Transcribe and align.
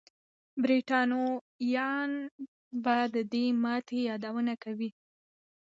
برتانويان 0.61 2.11
به 2.83 2.97
د 3.15 3.17
دې 3.31 3.45
ماتې 3.63 3.99
یادونه 4.09 4.53
کوي. 4.63 4.89